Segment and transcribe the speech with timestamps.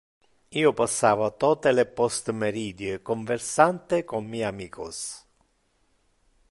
[0.59, 5.01] Io passava tote le postmeridie conversante con mi amicos.